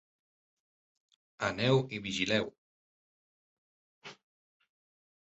[1.47, 2.49] Aneu i vigileu!